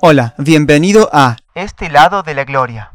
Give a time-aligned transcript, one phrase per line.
[0.00, 2.92] Hola, bienvenido a Este lado de la gloria.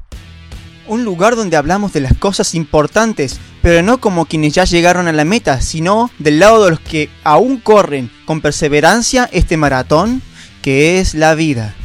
[0.87, 5.11] Un lugar donde hablamos de las cosas importantes, pero no como quienes ya llegaron a
[5.11, 10.21] la meta, sino del lado de los que aún corren con perseverancia este maratón
[10.61, 11.75] que es la vida.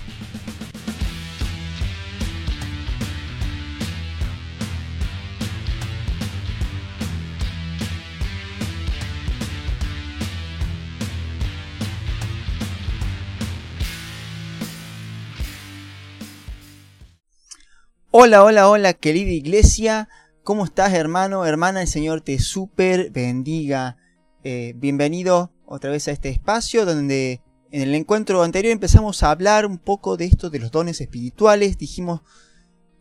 [18.20, 20.08] Hola, hola, hola, querida iglesia.
[20.42, 21.82] ¿Cómo estás, hermano, hermana?
[21.82, 23.96] El Señor te super bendiga.
[24.42, 29.66] Eh, bienvenido otra vez a este espacio donde en el encuentro anterior empezamos a hablar
[29.66, 31.78] un poco de esto de los dones espirituales.
[31.78, 32.23] Dijimos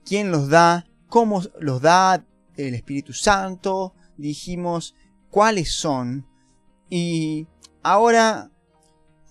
[0.06, 2.24] quién los da, cómo los da
[2.56, 3.96] el Espíritu Santo.
[4.18, 4.94] Dijimos
[5.32, 6.28] cuáles son.
[6.92, 7.48] Y
[7.82, 8.52] ahora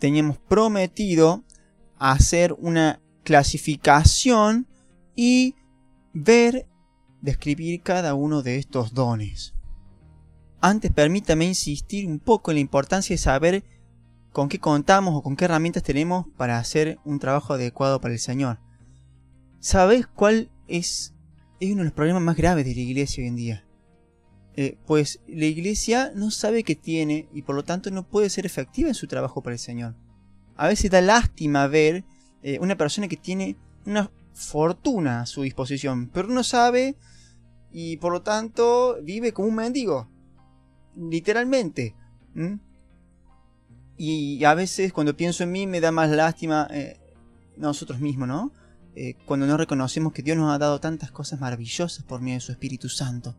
[0.01, 1.45] teníamos prometido
[1.97, 4.67] hacer una clasificación
[5.15, 5.55] y
[6.17, 6.67] ver,
[7.21, 9.55] describir cada uno de estos dones.
[10.61, 13.65] Antes permítame insistir un poco en la importancia de saber
[14.33, 18.21] con qué contamos o con qué herramientas tenemos para hacer un trabajo adecuado para el
[18.21, 18.59] Señor.
[19.61, 21.15] ¿Sabes cuál es,
[21.61, 23.67] es uno de los problemas más graves de la iglesia hoy en día?
[24.55, 28.47] Eh, pues la iglesia no sabe qué tiene y por lo tanto no puede ser
[28.47, 29.95] efectiva en su trabajo para el Señor.
[30.57, 32.05] A veces da lástima ver
[32.43, 36.97] eh, una persona que tiene una fortuna a su disposición, pero no sabe
[37.73, 40.09] y por lo tanto vive como un mendigo,
[40.95, 41.95] literalmente.
[43.97, 47.01] Y a veces cuando pienso en mí me da más lástima eh,
[47.57, 48.53] nosotros mismos, ¿no?
[48.95, 52.41] Eh, cuando no reconocemos que Dios nos ha dado tantas cosas maravillosas por medio de
[52.41, 53.35] su Espíritu Santo,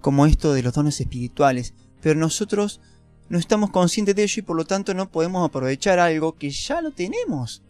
[0.00, 2.80] como esto de los dones espirituales, pero nosotros
[3.28, 6.80] no estamos conscientes de ello y por lo tanto no podemos aprovechar algo que ya
[6.80, 7.62] lo tenemos,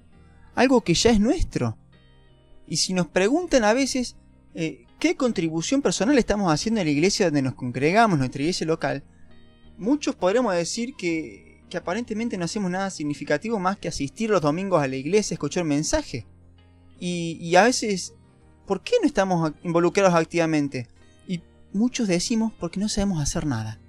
[0.55, 1.79] algo que ya es nuestro.
[2.73, 4.17] Y si nos preguntan a veces
[4.55, 9.05] eh, qué contribución personal estamos haciendo en la iglesia donde nos congregamos, nuestra iglesia local,
[9.77, 14.83] muchos podremos decir que, que aparentemente no hacemos nada significativo más que asistir los domingos
[14.83, 16.25] a la iglesia, escuchar mensaje.
[16.99, 18.15] Y, y a veces,
[18.67, 20.89] ¿por qué no estamos involucrados activamente?
[21.29, 21.43] Y
[21.75, 23.81] muchos decimos porque no sabemos hacer nada.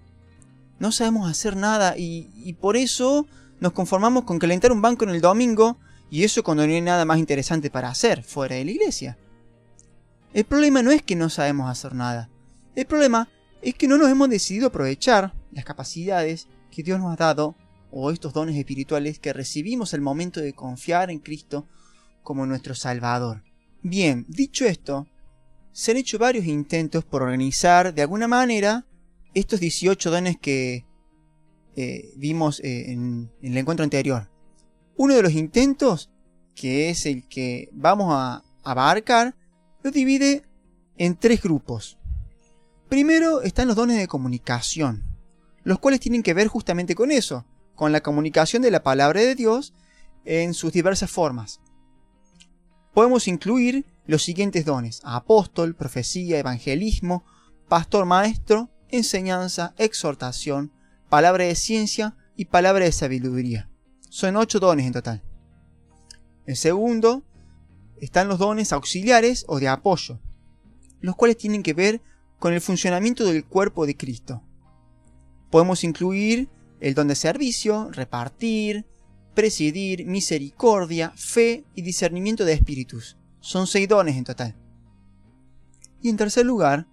[0.79, 3.27] No sabemos hacer nada y, y por eso
[3.61, 5.77] nos conformamos con calentar un banco en el domingo
[6.09, 9.17] y eso cuando no hay nada más interesante para hacer fuera de la iglesia.
[10.33, 12.29] El problema no es que no sabemos hacer nada.
[12.75, 13.29] El problema
[13.61, 17.55] es que no nos hemos decidido aprovechar las capacidades que Dios nos ha dado
[17.91, 21.67] o estos dones espirituales que recibimos al momento de confiar en Cristo
[22.23, 23.43] como nuestro Salvador.
[23.83, 25.07] Bien, dicho esto,
[25.71, 28.85] se han hecho varios intentos por organizar de alguna manera
[29.33, 30.85] estos 18 dones que
[31.75, 34.32] eh, vimos eh, en el encuentro anterior.
[34.95, 36.09] Uno de los intentos,
[36.55, 39.35] que es el que vamos a abarcar,
[39.81, 40.43] lo divide
[40.97, 41.97] en tres grupos.
[42.89, 45.03] Primero están los dones de comunicación,
[45.63, 47.45] los cuales tienen que ver justamente con eso,
[47.75, 49.73] con la comunicación de la palabra de Dios
[50.25, 51.59] en sus diversas formas.
[52.93, 57.25] Podemos incluir los siguientes dones, apóstol, profecía, evangelismo,
[57.67, 60.71] pastor maestro, enseñanza, exhortación,
[61.09, 63.69] palabra de ciencia y palabra de sabiduría.
[64.13, 65.23] Son ocho dones en total.
[66.45, 67.23] El segundo
[67.99, 70.19] están los dones auxiliares o de apoyo,
[71.01, 71.99] los cuales tienen que ver
[72.37, 74.43] con el funcionamiento del cuerpo de Cristo.
[75.49, 76.47] Podemos incluir
[76.79, 78.85] el don de servicio, repartir,
[79.33, 83.17] presidir, misericordia, fe y discernimiento de espíritus.
[83.39, 84.55] Son seis dones en total.
[86.03, 86.85] Y en tercer lugar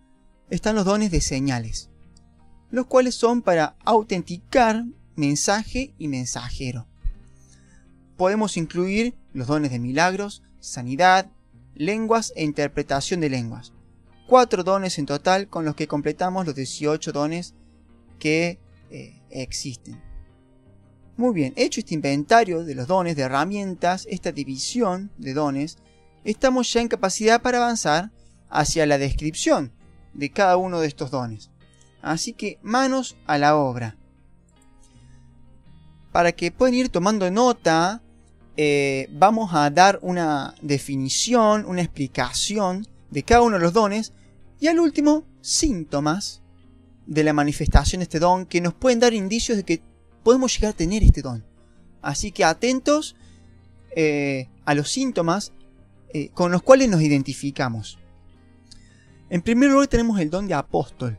[0.49, 1.91] están los dones de señales,
[2.71, 4.87] los cuales son para autenticar
[5.17, 6.90] mensaje y mensajero
[8.21, 11.31] podemos incluir los dones de milagros, sanidad,
[11.75, 13.73] lenguas e interpretación de lenguas.
[14.27, 17.55] Cuatro dones en total con los que completamos los 18 dones
[18.19, 18.59] que
[18.91, 20.03] eh, existen.
[21.17, 25.79] Muy bien, hecho este inventario de los dones, de herramientas, esta división de dones,
[26.23, 28.11] estamos ya en capacidad para avanzar
[28.51, 29.73] hacia la descripción
[30.13, 31.49] de cada uno de estos dones.
[32.03, 33.97] Así que manos a la obra.
[36.13, 38.03] Para que puedan ir tomando nota
[38.57, 44.13] eh, vamos a dar una definición, una explicación de cada uno de los dones
[44.59, 46.43] y al último, síntomas
[47.07, 49.83] de la manifestación de este don que nos pueden dar indicios de que
[50.23, 51.45] podemos llegar a tener este don.
[52.03, 53.17] Así que atentos
[53.97, 55.53] eh, a los síntomas
[56.13, 57.99] eh, con los cuales nos identificamos.
[59.29, 61.19] En primer lugar tenemos el don de apóstol,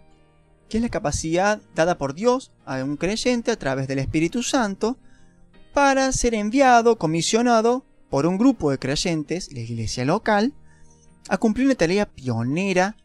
[0.70, 4.98] que es la capacidad dada por Dios a un creyente a través del Espíritu Santo
[5.74, 10.54] para ser enviado, comisionado por un grupo de creyentes, la iglesia local,
[11.30, 12.98] a cumplir una tarea pionera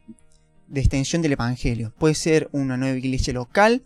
[0.67, 1.93] de extensión del Evangelio.
[1.99, 3.85] Puede ser una nueva iglesia local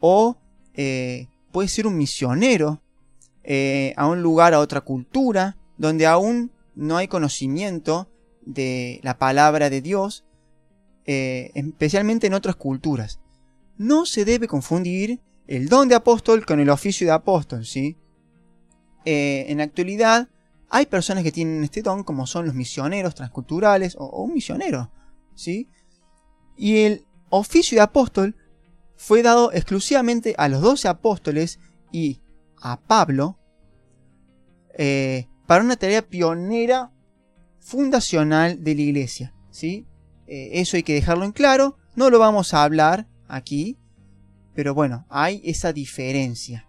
[0.00, 0.36] o
[0.74, 2.82] eh, puede ser un misionero
[3.42, 8.08] eh, a un lugar, a otra cultura, donde aún no hay conocimiento
[8.46, 10.24] de la palabra de Dios,
[11.06, 13.20] eh, especialmente en otras culturas.
[13.76, 17.96] No se debe confundir el don de apóstol con el oficio de apóstol, ¿sí?
[19.04, 20.28] En la actualidad
[20.70, 24.90] hay personas que tienen este don, como son los misioneros transculturales o, un misionero,
[25.34, 25.68] ¿sí?
[26.56, 28.36] Y el oficio de apóstol
[28.96, 31.60] fue dado exclusivamente a los doce apóstoles
[31.92, 32.20] y
[32.60, 33.38] a Pablo
[34.76, 36.90] eh, para una tarea pionera
[37.60, 39.34] fundacional de la iglesia.
[39.50, 39.86] ¿sí?
[40.26, 43.78] Eh, eso hay que dejarlo en claro, no lo vamos a hablar aquí,
[44.54, 46.66] pero bueno, hay esa diferencia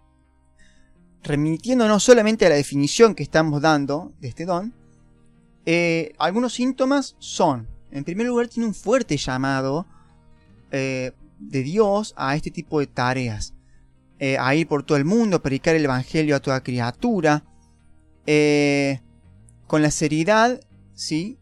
[1.26, 4.72] remitiéndonos solamente a la definición que estamos dando de este don,
[5.64, 9.86] eh, algunos síntomas son, en primer lugar, tiene un fuerte llamado
[10.70, 13.54] eh, de Dios a este tipo de tareas,
[14.18, 17.44] eh, a ir por todo el mundo, predicar el Evangelio a toda criatura,
[19.68, 20.60] con la seriedad,
[20.94, 21.38] ¿sí?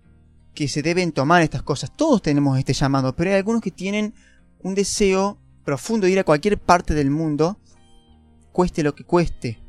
[0.54, 1.90] que se deben tomar estas cosas.
[1.94, 4.12] Todos tenemos este llamado, pero hay algunos que tienen
[4.62, 7.58] un deseo profundo de ir a cualquier parte del mundo,
[8.52, 9.63] cueste lo que cueste.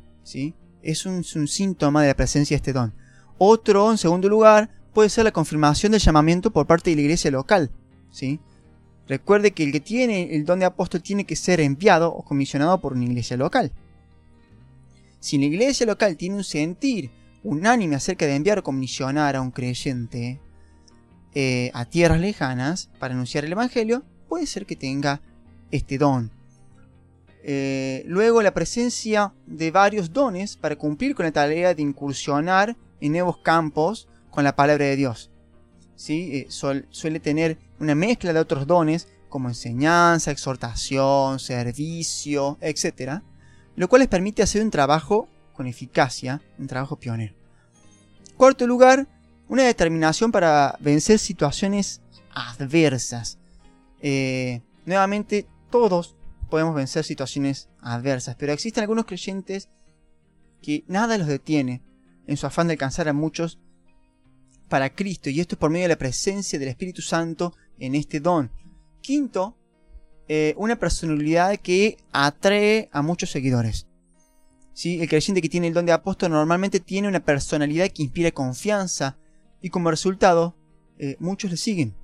[0.82, 2.92] Es un, síntoma de la presencia de este don.
[3.38, 7.30] Otro, en segundo lugar, puede ser la confirmación del llamamiento por parte de la iglesia
[7.30, 7.70] local,
[8.10, 8.40] ¿sí?
[9.08, 12.80] Recuerde que el que tiene el don de apóstol tiene que ser enviado o comisionado
[12.80, 13.72] por una iglesia local.
[15.20, 17.10] Si la iglesia local tiene un sentir
[17.44, 20.40] unánime acerca de enviar o comisionar a un creyente
[21.34, 25.20] eh, a tierras lejanas para anunciar el Evangelio, puede ser que tenga
[25.70, 26.35] este don.
[27.48, 33.12] Eh, luego la presencia de varios dones para cumplir con la tarea de incursionar en
[33.12, 35.30] nuevos campos con la palabra de Dios.
[35.94, 36.30] ¿Sí?
[36.32, 43.20] Eh, suele tener una mezcla de otros dones como enseñanza, exhortación, servicio, etc.
[43.76, 47.34] Lo cual les permite hacer un trabajo con eficacia, un trabajo pionero.
[48.36, 49.06] Cuarto lugar,
[49.48, 52.00] una determinación para vencer situaciones
[52.34, 53.38] adversas.
[54.02, 56.15] Eh, nuevamente, todos
[56.48, 59.68] podemos vencer situaciones adversas, pero existen algunos creyentes
[60.62, 61.82] que nada los detiene
[62.26, 63.58] en su afán de alcanzar a muchos
[64.68, 68.20] para Cristo, y esto es por medio de la presencia del Espíritu Santo en este
[68.20, 68.50] don.
[69.00, 69.56] Quinto,
[70.28, 73.86] eh, una personalidad que atrae a muchos seguidores.
[74.72, 75.00] ¿Sí?
[75.00, 79.16] El creyente que tiene el don de apóstol normalmente tiene una personalidad que inspira confianza
[79.62, 80.56] y como resultado
[80.98, 81.94] eh, muchos le siguen.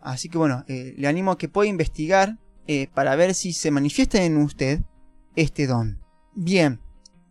[0.00, 3.70] Así que bueno, eh, le animo a que pueda investigar eh, para ver si se
[3.70, 4.80] manifiesta en usted
[5.36, 6.00] este don.
[6.34, 6.80] Bien,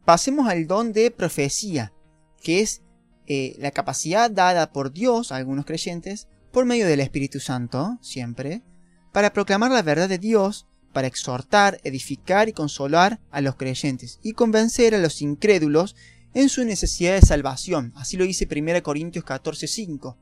[0.05, 1.93] pasemos al don de profecía,
[2.41, 2.81] que es
[3.27, 8.61] eh, la capacidad dada por Dios a algunos creyentes por medio del Espíritu Santo, siempre,
[9.11, 14.33] para proclamar la verdad de Dios, para exhortar, edificar y consolar a los creyentes y
[14.33, 15.95] convencer a los incrédulos
[16.33, 17.93] en su necesidad de salvación.
[17.95, 20.17] Así lo dice 1 Corintios 14:5.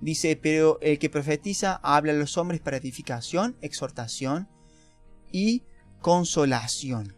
[0.00, 4.48] Dice, pero el que profetiza habla a los hombres para edificación, exhortación
[5.30, 5.62] y
[6.00, 7.14] consolación.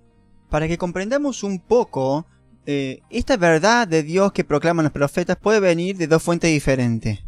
[0.50, 2.26] Para que comprendamos un poco,
[2.67, 7.20] eh, esta verdad de Dios que proclaman los profetas puede venir de dos fuentes diferentes.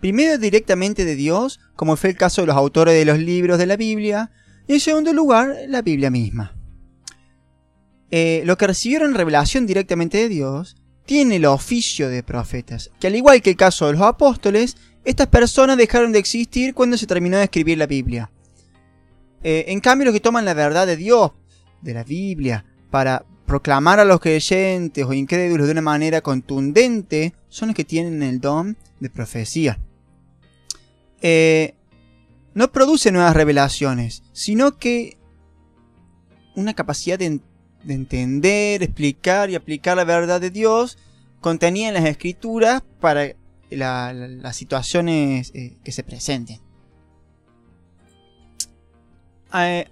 [0.00, 3.66] Primero directamente de Dios, como fue el caso de los autores de los libros de
[3.66, 4.32] la Biblia,
[4.66, 6.56] y en segundo lugar, la Biblia misma.
[8.10, 10.76] Eh, lo que recibieron revelación directamente de Dios
[11.06, 15.26] tiene el oficio de profetas, que al igual que el caso de los apóstoles, estas
[15.28, 18.30] personas dejaron de existir cuando se terminó de escribir la Biblia.
[19.42, 21.32] Eh, en cambio, los que toman la verdad de Dios,
[21.80, 27.68] de la Biblia, para proclamar a los creyentes o incrédulos de una manera contundente, son
[27.68, 29.78] los que tienen el don de profecía.
[31.20, 31.74] Eh,
[32.54, 35.16] no produce nuevas revelaciones, sino que
[36.54, 37.40] una capacidad de,
[37.88, 40.98] entender, explicar y aplicar la verdad de Dios
[41.40, 43.34] contenida en las escrituras para
[43.76, 46.60] las situaciones eh, que se presenten.
[49.54, 49.86] Eh,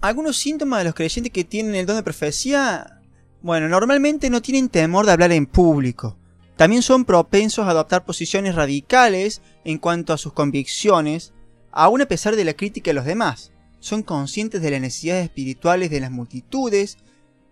[0.00, 3.00] algunos síntomas de los creyentes que tienen el don de profecía,
[3.42, 6.16] bueno, normalmente no tienen temor de hablar en público.
[6.56, 11.32] También son propensos a adoptar posiciones radicales en cuanto a sus convicciones,
[11.70, 13.52] aun a pesar de la crítica de los demás.
[13.78, 16.96] Son conscientes de las necesidades espirituales de las multitudes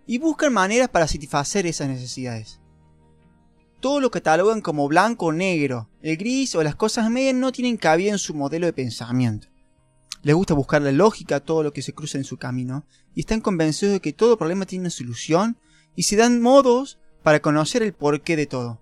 [0.07, 2.59] y buscan maneras para satisfacer esas necesidades.
[3.85, 7.77] Todo lo catalogan como blanco o negro, el gris o las cosas medias no tienen
[7.77, 9.47] cabida en su modelo de pensamiento.
[10.23, 13.19] Les gusta buscar la lógica a todo lo que se cruza en su camino y
[13.19, 15.59] están convencidos de que todo problema tiene una solución
[15.95, 18.81] y se dan modos para conocer el porqué de todo.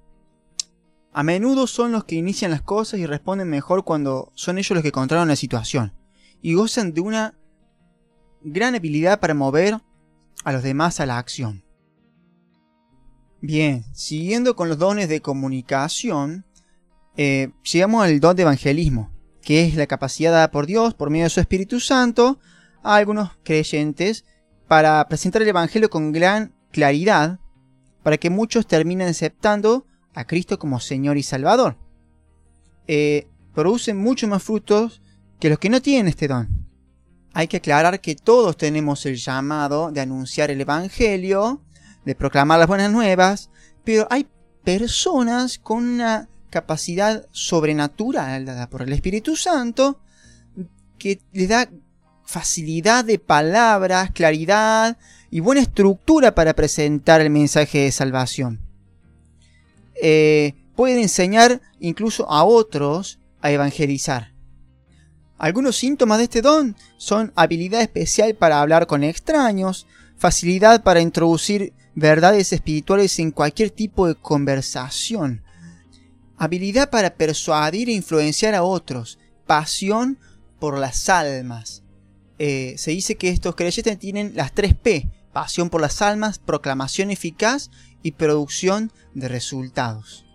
[1.12, 4.84] a menudo son los que inician las cosas y responden mejor cuando son ellos los
[4.84, 5.92] que controlan la situación,
[6.42, 7.38] y gozan de una
[8.42, 9.82] gran habilidad para mover
[10.46, 11.62] a los demás a la acción.
[13.46, 16.46] Bien, siguiendo con los dones de comunicación,
[17.18, 21.26] eh, llegamos al don de evangelismo, que es la capacidad dada por Dios por medio
[21.26, 22.40] de su Espíritu Santo
[22.84, 24.24] a algunos creyentes
[24.70, 27.42] para presentar el Evangelio con gran claridad,
[28.02, 31.76] para que muchos terminen aceptando a Cristo como Señor y Salvador.
[32.88, 35.02] Eh, producen mucho más frutos
[35.42, 36.48] que los que no tienen este don.
[37.34, 41.62] Hay que aclarar que todos tenemos el llamado de anunciar el Evangelio,
[42.06, 43.50] de proclamar las buenas nuevas,
[43.84, 44.28] pero hay
[44.64, 50.00] personas con una capacidad sobrenatural dada por el Espíritu Santo
[50.98, 51.70] que le da
[52.26, 54.98] facilidad de palabras, claridad
[55.30, 58.60] y buena estructura para presentar el mensaje de salvación.
[60.02, 64.34] Eh, pueden enseñar incluso a otros a evangelizar.
[65.38, 71.74] Algunos síntomas de este don son habilidad especial para hablar con extraños, facilidad para introducir
[71.96, 75.44] verdades espirituales en cualquier tipo de conversación,
[76.38, 80.18] habilidad para persuadir e influenciar a otros, pasión
[80.60, 81.84] por las almas.
[82.40, 87.12] Eh, se dice que estos creyentes tienen las tres P, pasión por las almas, proclamación
[87.12, 87.70] eficaz
[88.02, 90.26] y producción de resultados.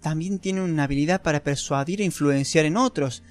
[0.00, 3.22] También tienen una habilidad para persuadir e influenciar en otros.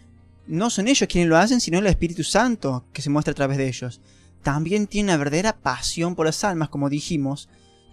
[0.47, 3.57] No son ellos quienes lo hacen, sino el Espíritu Santo que se muestra a través
[3.57, 3.99] de ellos.
[4.43, 7.49] También tienen una verdadera pasión por las almas, como dijimos.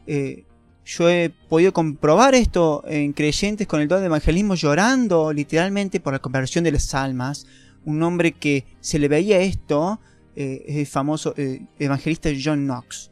[0.07, 0.45] Eh,
[0.85, 6.15] yo he podido comprobar esto en creyentes con el don de evangelismo llorando literalmente por
[6.15, 7.47] la conversión de las almas.
[7.85, 10.01] Un hombre que se le veía esto
[10.35, 13.11] eh, es el famoso eh, evangelista John Knox.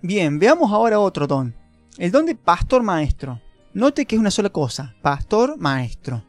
[0.00, 1.54] Bien, veamos ahora otro don.
[1.98, 3.42] El don de pastor maestro.
[3.74, 6.24] Note que es una sola cosa, pastor maestro.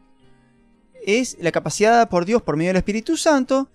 [1.06, 3.70] Es la capacidad por Dios por medio del Espíritu Santo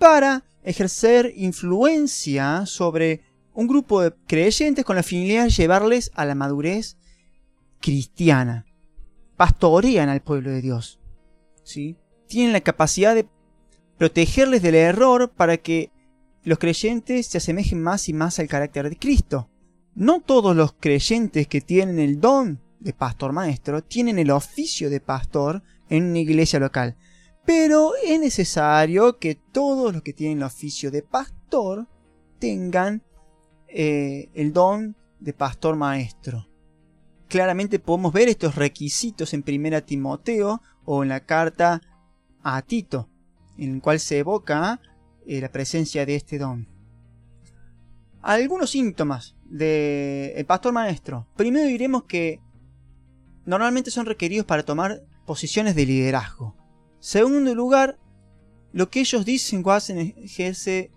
[0.00, 6.34] para ejercer influencia sobre un grupo de creyentes con la finalidad de llevarles a la
[6.34, 6.96] madurez
[7.80, 8.66] cristiana.
[9.36, 10.98] Pastorean al pueblo de Dios.
[11.62, 11.96] ¿sí?
[12.26, 13.28] Tienen la capacidad de
[13.98, 15.90] protegerles del error para que
[16.42, 19.48] los creyentes se asemejen más y más al carácter de Cristo.
[19.94, 25.00] No todos los creyentes que tienen el don de pastor maestro tienen el oficio de
[25.00, 26.96] pastor en una iglesia local.
[27.46, 31.86] Pero es necesario que todos los que tienen el oficio de pastor
[32.38, 33.02] tengan
[33.68, 36.48] eh, el don de pastor maestro.
[37.28, 41.80] Claramente podemos ver estos requisitos en 1 Timoteo o en la carta
[42.42, 43.08] a Tito,
[43.58, 44.80] en el cual se evoca
[45.26, 46.68] eh, la presencia de este don.
[48.22, 51.26] Algunos síntomas del pastor maestro.
[51.36, 52.40] Primero diremos que
[53.44, 56.63] normalmente son requeridos para tomar posiciones de liderazgo.
[57.04, 57.98] Segundo lugar,
[58.72, 60.90] lo que ellos dicen o hacen ejerce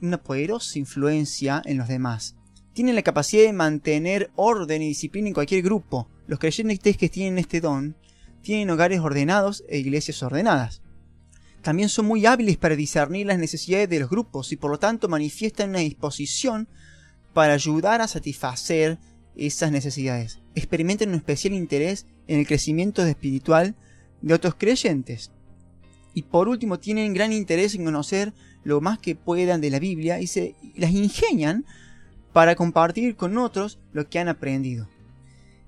[0.00, 2.36] una poderosa influencia en los demás.
[2.74, 6.08] Tienen la capacidad de mantener orden y disciplina en cualquier grupo.
[6.28, 7.96] Los creyentes que tienen este don
[8.40, 10.80] tienen hogares ordenados e iglesias ordenadas.
[11.60, 15.08] También son muy hábiles para discernir las necesidades de los grupos y por lo tanto
[15.08, 16.68] manifiestan una disposición
[17.34, 19.00] para ayudar a satisfacer
[19.34, 20.38] esas necesidades.
[20.54, 23.74] Experimentan un especial interés en el crecimiento espiritual
[24.22, 25.32] de otros creyentes.
[26.14, 28.32] Y por último, tienen gran interés en conocer
[28.64, 31.64] lo más que puedan de la Biblia y se las ingenian
[32.32, 34.88] para compartir con otros lo que han aprendido.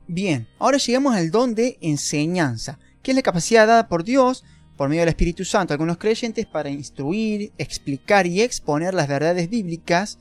[0.06, 4.44] Bien, ahora llegamos al don de enseñanza, que es la capacidad dada por Dios
[4.76, 9.50] por medio del Espíritu Santo a algunos creyentes para instruir, explicar y exponer las verdades
[9.50, 10.18] bíblicas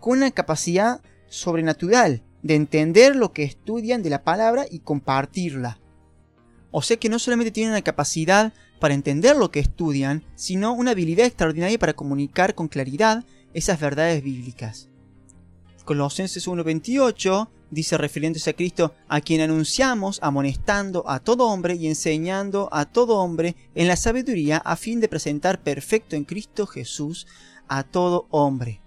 [0.00, 5.78] con una capacidad sobrenatural de entender lo que estudian de la palabra y compartirla.
[6.70, 10.92] O sea que no solamente tienen la capacidad para entender lo que estudian, sino una
[10.92, 14.88] habilidad extraordinaria para comunicar con claridad esas verdades bíblicas.
[15.84, 22.68] Colosenses 1.28 dice refiriéndose a Cristo, a quien anunciamos amonestando a todo hombre y enseñando
[22.72, 27.26] a todo hombre en la sabiduría a fin de presentar perfecto en Cristo Jesús
[27.68, 28.80] a todo hombre.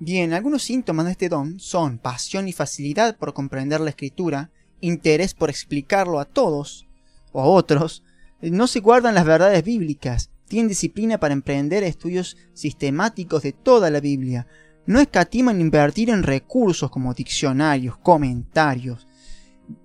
[0.00, 5.34] Bien, algunos síntomas de este don son pasión y facilidad por comprender la escritura, interés
[5.34, 6.86] por explicarlo a todos
[7.32, 8.04] o a otros,
[8.40, 14.00] no se guardan las verdades bíblicas, tienen disciplina para emprender estudios sistemáticos de toda la
[14.00, 14.46] Biblia,
[14.86, 19.06] no escatiman invertir en recursos como diccionarios, comentarios,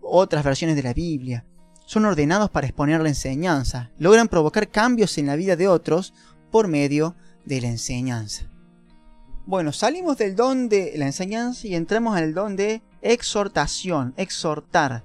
[0.02, 1.46] otras versiones de la Biblia.
[1.86, 6.14] Son ordenados para exponer la enseñanza, logran provocar cambios en la vida de otros
[6.52, 8.50] por medio de la enseñanza.
[9.46, 15.04] Bueno, salimos del don de la enseñanza y entramos al don de exhortación, exhortar.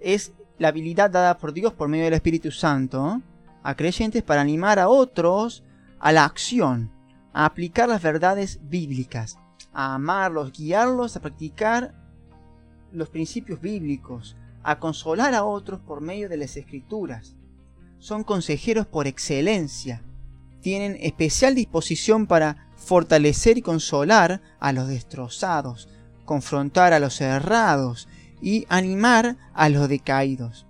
[0.00, 3.22] Es la habilidad dada por Dios por medio del Espíritu Santo
[3.62, 5.62] a creyentes para animar a otros
[6.00, 6.90] a la acción,
[7.32, 9.38] a aplicar las verdades bíblicas,
[9.72, 11.94] a amarlos, guiarlos a practicar
[12.92, 17.36] los principios bíblicos, a consolar a otros por medio de las escrituras.
[17.98, 20.02] Son consejeros por excelencia.
[20.60, 25.88] Tienen especial disposición para fortalecer y consolar a los destrozados,
[26.24, 28.08] confrontar a los errados
[28.40, 30.66] y animar a los decaídos.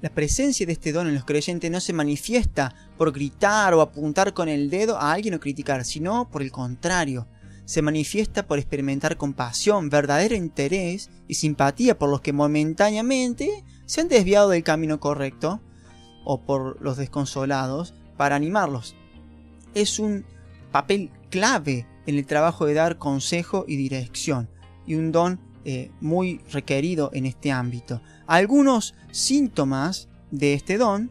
[0.00, 4.34] La presencia de este don en los creyentes no se manifiesta por gritar o apuntar
[4.34, 7.28] con el dedo a alguien o criticar, sino por el contrario,
[7.64, 14.08] se manifiesta por experimentar compasión, verdadero interés y simpatía por los que momentáneamente se han
[14.08, 15.60] desviado del camino correcto
[16.24, 18.96] o por los desconsolados para animarlos.
[19.74, 20.24] Es un
[20.70, 24.50] papel clave en el trabajo de dar consejo y dirección
[24.86, 28.02] y un don eh, muy requerido en este ámbito.
[28.26, 31.10] Algunos síntomas de este don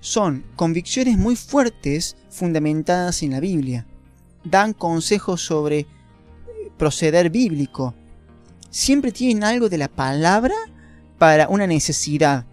[0.00, 3.86] son convicciones muy fuertes fundamentadas en la Biblia,
[4.44, 5.86] dan consejos sobre eh,
[6.76, 7.94] proceder bíblico.
[8.68, 10.54] Siempre tienen algo de la palabra
[11.18, 12.44] para una necesidad.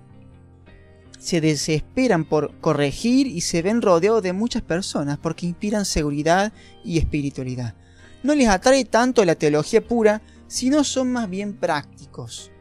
[1.18, 6.54] Se desesperan por corregir y se ven rodeados de muchas personas porque inspiran seguridad
[6.86, 7.74] y espiritualidad.
[8.22, 12.51] No les atrae tanto la teología pura, sino son más bien prácticos.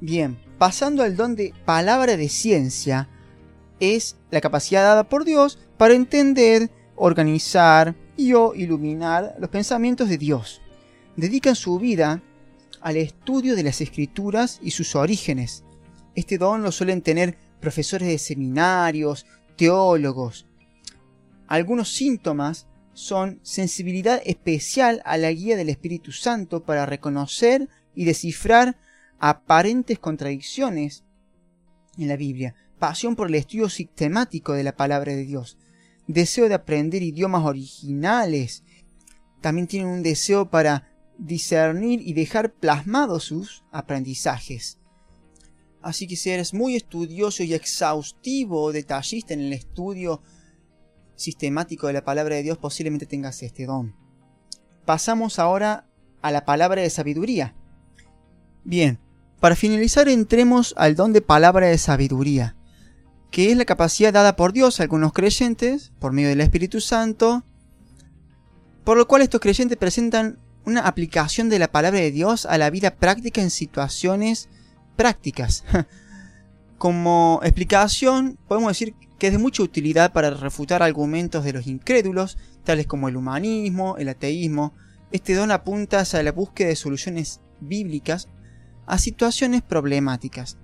[0.00, 3.08] Bien, pasando al don de palabra de ciencia,
[3.78, 10.18] es la capacidad dada por Dios para entender, organizar, y o iluminar los pensamientos de
[10.18, 10.60] Dios.
[11.16, 12.22] Dedican su vida
[12.80, 15.64] al estudio de las escrituras y sus orígenes.
[16.14, 19.26] Este don lo suelen tener profesores de seminarios,
[19.56, 20.46] teólogos.
[21.46, 28.76] Algunos síntomas son sensibilidad especial a la guía del Espíritu Santo para reconocer y descifrar
[29.18, 31.04] aparentes contradicciones
[31.98, 35.58] en la Biblia, pasión por el estudio sistemático de la palabra de Dios,
[36.06, 38.64] deseo de aprender idiomas originales.
[39.40, 40.88] También tienen un deseo para
[41.18, 44.78] discernir y dejar plasmados sus aprendizajes.
[45.80, 50.22] Así que si eres muy estudioso y exhaustivo, detallista en el estudio
[51.16, 53.94] sistemático de la palabra de Dios, posiblemente tengas este don.
[54.84, 55.86] Pasamos ahora
[56.20, 57.54] a la palabra de sabiduría.
[58.64, 58.98] Bien,
[59.40, 62.56] para finalizar entremos al don de palabra de sabiduría
[63.32, 67.42] que es la capacidad dada por Dios a algunos creyentes, por medio del Espíritu Santo,
[68.84, 72.68] por lo cual estos creyentes presentan una aplicación de la palabra de Dios a la
[72.68, 74.50] vida práctica en situaciones
[74.96, 75.64] prácticas.
[76.78, 82.38] Como explicación, podemos decir que es de mucha utilidad para refutar argumentos de los incrédulos,
[82.64, 84.74] tales como el humanismo, el ateísmo.
[85.12, 88.26] Este don apunta hacia la búsqueda de soluciones bíblicas
[88.84, 90.58] a situaciones problemáticas.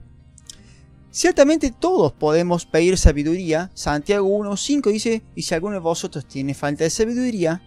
[1.13, 3.71] Ciertamente todos podemos pedir sabiduría.
[3.75, 7.63] Santiago 1.5 dice, y si alguno de vosotros tiene falta de sabiduría,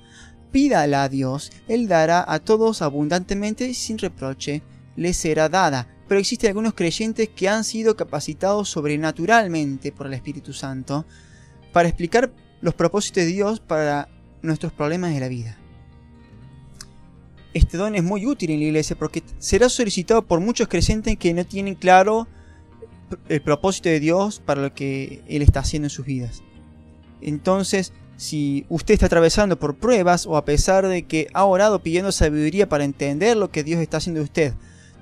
[0.51, 4.61] pídala a Dios, Él dará a todos abundantemente y sin reproche,
[4.97, 5.87] le será dada.
[6.11, 11.05] Pero existen algunos creyentes que han sido capacitados sobrenaturalmente por el Espíritu Santo
[11.71, 14.09] para explicar los propósitos de Dios para
[14.41, 15.57] nuestros problemas de la vida.
[17.53, 21.33] Este don es muy útil en la iglesia porque será solicitado por muchos creyentes que
[21.33, 22.27] no tienen claro
[23.29, 26.43] el propósito de Dios para lo que Él está haciendo en sus vidas.
[27.21, 32.11] Entonces, si usted está atravesando por pruebas o a pesar de que ha orado pidiendo
[32.11, 34.53] sabiduría para entender lo que Dios está haciendo de usted,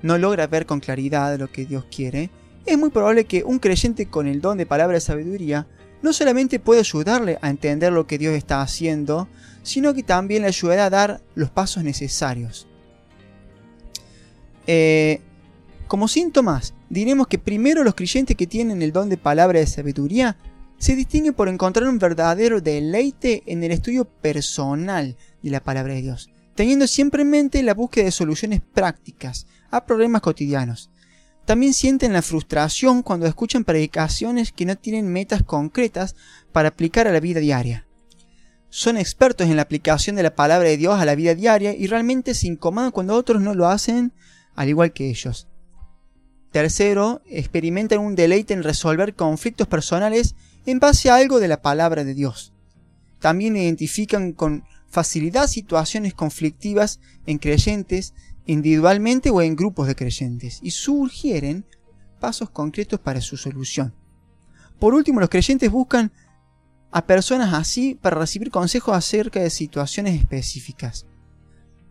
[0.02, 2.30] no logra ver con claridad lo que Dios quiere,
[2.66, 5.66] es muy probable que un creyente con el don de palabra de sabiduría
[6.02, 9.28] no solamente puede ayudarle a entender lo que Dios está haciendo,
[9.62, 12.66] sino que también le ayudará a dar los pasos necesarios.
[14.66, 15.20] Eh,
[15.88, 20.36] como síntomas, diremos que primero los creyentes que tienen el don de palabra de sabiduría
[20.78, 26.02] se distinguen por encontrar un verdadero deleite en el estudio personal de la palabra de
[26.02, 30.90] Dios, teniendo siempre en mente la búsqueda de soluciones prácticas a problemas cotidianos.
[31.44, 36.14] También sienten la frustración cuando escuchan predicaciones que no tienen metas concretas
[36.52, 37.86] para aplicar a la vida diaria.
[38.68, 41.88] Son expertos en la aplicación de la palabra de Dios a la vida diaria y
[41.88, 44.12] realmente se incomodan cuando otros no lo hacen
[44.54, 45.48] al igual que ellos.
[46.52, 50.34] Tercero, experimentan un deleite en resolver conflictos personales
[50.66, 52.52] en base a algo de la palabra de Dios.
[53.18, 58.14] También identifican con facilidad situaciones conflictivas en creyentes,
[58.52, 61.64] individualmente o en grupos de creyentes, y sugieren
[62.18, 63.94] pasos concretos para su solución.
[64.78, 66.12] Por último, los creyentes buscan
[66.90, 71.06] a personas así para recibir consejos acerca de situaciones específicas.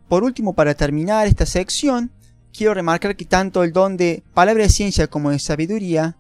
[0.08, 2.12] Por último, para terminar esta sección,
[2.52, 6.17] quiero remarcar que tanto el don de palabra de ciencia como de sabiduría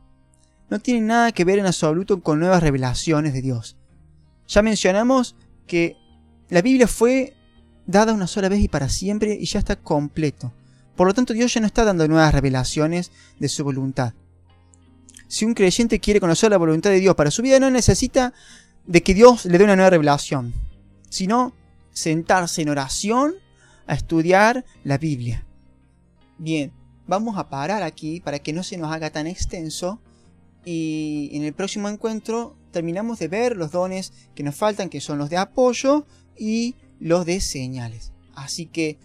[0.69, 3.77] no tienen nada que ver en absoluto con nuevas revelaciones de Dios.
[4.47, 5.35] Ya mencionamos
[5.67, 5.97] que
[6.49, 7.35] la Biblia fue
[7.89, 10.53] dada una sola vez y para siempre y ya está completo.
[10.95, 14.13] Por lo tanto, Dios ya no está dando nuevas revelaciones de su voluntad.
[15.27, 18.33] Si un creyente quiere conocer la voluntad de Dios para su vida, no necesita
[18.85, 20.53] de que Dios le dé una nueva revelación,
[21.09, 21.53] sino
[21.91, 23.33] sentarse en oración
[23.87, 25.45] a estudiar la Biblia.
[26.37, 26.71] Bien,
[27.07, 29.99] vamos a parar aquí para que no se nos haga tan extenso
[30.63, 35.17] y en el próximo encuentro terminamos de ver los dones que nos faltan, que son
[35.17, 36.05] los de apoyo
[36.37, 38.13] y los de señales.
[38.35, 38.99] Así que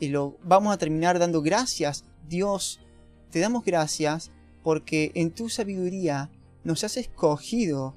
[0.00, 2.04] lo, vamos a terminar dando gracias.
[2.28, 2.80] Dios,
[3.30, 4.30] te damos gracias
[4.62, 6.30] porque en tu sabiduría
[6.64, 7.94] nos has escogido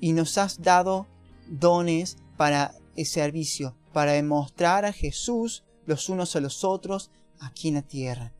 [0.00, 1.06] y nos has dado
[1.48, 7.74] dones para el servicio, para demostrar a Jesús los unos a los otros aquí en
[7.74, 8.32] la tierra.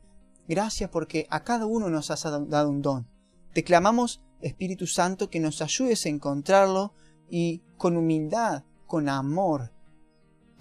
[0.47, 3.07] Gracias porque a cada uno nos has dado un don.
[3.53, 6.93] Te clamamos, Espíritu Santo, que nos ayudes a encontrarlo
[7.29, 9.71] y con humildad, con amor,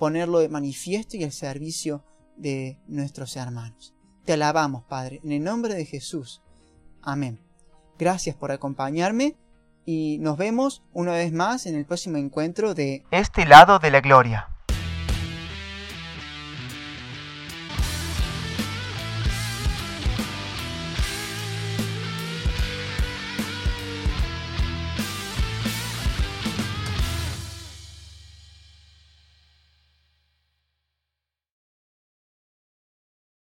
[0.01, 2.03] ponerlo de manifiesto y al servicio
[2.37, 3.95] de nuestros hermanos.
[4.25, 6.41] Te alabamos, Padre, en el nombre de Jesús.
[7.03, 7.39] Amén.
[7.99, 9.37] Gracias por acompañarme
[9.85, 14.01] y nos vemos una vez más en el próximo encuentro de Este lado de la
[14.01, 14.50] gloria.